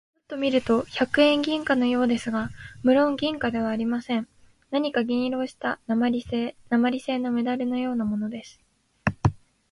[0.15, 2.49] ちょっと見ると百円銀貨のようですが、
[2.81, 4.27] むろん銀貨ではありません。
[4.71, 8.59] 何か銀色をした鉛製なまりせいのメダルのようなものです。